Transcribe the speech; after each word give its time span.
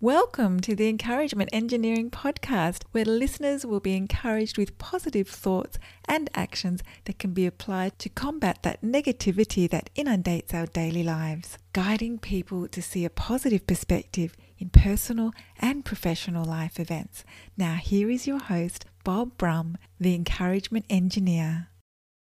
Welcome 0.00 0.58
to 0.60 0.74
the 0.74 0.88
Encouragement 0.88 1.50
Engineering 1.52 2.10
Podcast, 2.10 2.82
where 2.90 3.04
listeners 3.04 3.64
will 3.64 3.78
be 3.78 3.96
encouraged 3.96 4.58
with 4.58 4.76
positive 4.76 5.28
thoughts 5.28 5.78
and 6.06 6.28
actions 6.34 6.82
that 7.04 7.20
can 7.20 7.32
be 7.32 7.46
applied 7.46 7.98
to 8.00 8.08
combat 8.08 8.64
that 8.64 8.82
negativity 8.82 9.70
that 9.70 9.90
inundates 9.94 10.52
our 10.52 10.66
daily 10.66 11.04
lives, 11.04 11.58
guiding 11.72 12.18
people 12.18 12.66
to 12.68 12.82
see 12.82 13.04
a 13.04 13.10
positive 13.10 13.66
perspective 13.68 14.36
in 14.58 14.68
personal 14.68 15.32
and 15.60 15.84
professional 15.84 16.44
life 16.44 16.80
events. 16.80 17.24
Now, 17.56 17.76
here 17.76 18.10
is 18.10 18.26
your 18.26 18.40
host, 18.40 18.86
Bob 19.04 19.38
Brumm, 19.38 19.76
the 20.00 20.14
Encouragement 20.14 20.86
Engineer. 20.90 21.68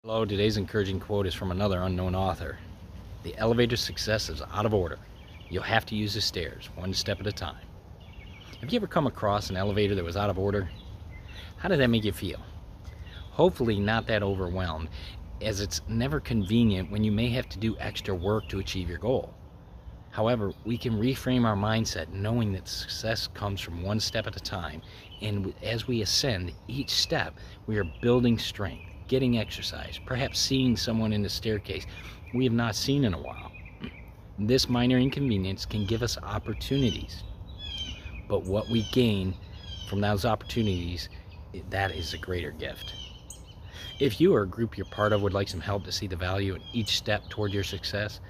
Hello, 0.04 0.26
today's 0.26 0.58
encouraging 0.58 1.00
quote 1.00 1.26
is 1.26 1.34
from 1.34 1.52
another 1.52 1.82
unknown 1.82 2.14
author. 2.14 2.60
The 3.24 3.36
elevator 3.38 3.78
success 3.78 4.30
is 4.30 4.44
out 4.54 4.68
of 4.68 4.76
order. 4.76 5.00
You'll 5.54 5.62
have 5.62 5.86
to 5.86 5.96
use 5.96 6.16
the 6.16 6.22
stairs, 6.22 6.72
one 6.74 6.96
step 6.96 7.20
at 7.20 7.28
a 7.28 7.32
time. 7.32 7.68
Have 8.60 8.74
you 8.74 8.78
ever 8.78 8.88
come 8.88 9.06
across 9.06 9.52
an 9.52 9.55
elevator 9.55 9.94
that 9.94 10.04
was 10.04 10.18
out 10.18 10.32
of 10.32 10.40
order? 10.40 10.68
How 11.58 11.70
did 11.70 11.80
that 11.80 11.90
make 11.90 12.04
you 12.04 12.12
feel? 12.12 12.40
Hopefully, 13.30 13.80
not 13.80 14.08
that 14.08 14.24
overwhelmed, 14.24 14.90
as 15.44 15.60
it's 15.60 15.82
never 15.88 16.20
convenient 16.20 16.90
when 16.90 17.04
you 17.04 17.12
may 17.12 17.30
have 17.30 17.48
to 17.50 17.60
do 17.60 17.77
extra 17.77 18.16
work 18.16 18.50
to 18.50 18.58
achieve 18.58 18.90
your 18.90 18.98
goal. 18.98 19.32
However, 20.10 20.54
we 20.66 20.76
can 20.76 21.00
reframe 21.00 21.46
our 21.46 21.55
mindset 21.55 22.12
knowing 22.12 22.52
that 22.54 22.68
success 22.68 23.27
comes 23.27 23.62
from 23.62 23.84
one 23.84 23.99
step 23.99 24.26
at 24.26 24.35
a 24.35 24.40
time, 24.40 24.82
and 25.22 25.54
as 25.62 25.85
we 25.85 26.02
ascend 26.02 26.52
each 26.68 26.90
step, 26.90 27.38
we 27.68 27.77
are 27.77 27.85
building 28.02 28.40
strength, 28.40 28.90
getting 29.08 29.38
exercise, 29.38 29.99
perhaps 30.04 30.40
seeing 30.40 30.76
someone 30.76 31.13
in 31.13 31.22
the 31.22 31.30
staircase 31.30 31.85
we 32.34 32.44
have 32.44 32.54
not 32.54 32.76
seen 32.76 33.04
in 33.04 33.13
a 33.13 33.22
while. 33.22 33.52
This 34.48 34.70
minor 34.70 34.98
inconvenience 34.98 35.66
can 35.66 35.86
give 35.86 36.04
us 36.04 36.18
opportunities 36.22 37.24
but 38.28 38.46
what 38.46 38.68
we 38.70 38.84
gain 38.92 39.36
from 39.88 40.02
those 40.02 40.26
opportunities, 40.26 41.10
that 41.70 41.91
is 41.91 42.13
a 42.13 42.18
greater 42.18 42.52
gift. 42.52 42.94
If 44.00 44.20
you 44.20 44.34
or 44.34 44.41
a 44.41 44.48
group 44.48 44.77
you're 44.77 44.88
part 44.88 45.13
of 45.13 45.22
would 45.22 45.34
like 45.34 45.48
some 45.48 45.60
help 45.60 45.84
to 45.85 45.91
see 45.91 46.08
the 46.08 46.16
value 46.16 46.55
in 46.55 46.62
each 46.74 46.98
step 46.98 47.30
toward 47.30 47.54
your 47.54 47.63
success, 47.63 48.22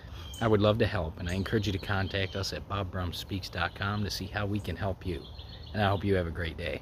I 0.42 0.48
would 0.48 0.62
love 0.62 0.78
to 0.80 0.86
help, 0.86 1.20
and 1.20 1.30
I 1.30 1.36
encourage 1.36 1.68
you 1.68 1.74
to 1.74 1.80
contact 1.80 2.36
us 2.36 2.52
at 2.52 2.68
bobbrummspeaks.com 2.68 4.04
to 4.04 4.10
see 4.10 4.26
how 4.26 4.46
we 4.46 4.60
can 4.60 4.76
help 4.76 5.06
you. 5.06 5.22
And 5.74 5.82
I 5.82 5.88
hope 5.88 6.04
you 6.04 6.16
have 6.16 6.28
a 6.28 6.32
great 6.32 6.58
day. 6.58 6.82